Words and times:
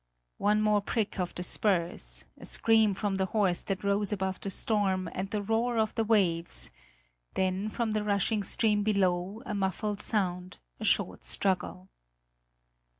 One 0.39 0.63
more 0.63 0.81
prick 0.81 1.19
of 1.19 1.35
the 1.35 1.43
spurs; 1.43 2.25
a 2.35 2.43
scream 2.47 2.95
from 2.95 3.17
the 3.17 3.27
horse 3.27 3.61
that 3.65 3.83
rose 3.83 4.11
above 4.11 4.39
the 4.41 4.49
storm 4.49 5.07
and 5.13 5.29
the 5.29 5.43
roar 5.43 5.77
of 5.77 5.93
the 5.93 6.03
waves 6.03 6.71
then 7.35 7.69
from 7.69 7.91
the 7.91 8.03
rushing 8.03 8.41
stream 8.41 8.81
below 8.81 9.43
a 9.45 9.53
muffled 9.53 10.01
sound, 10.01 10.57
a 10.79 10.83
short 10.85 11.23
struggle. 11.23 11.87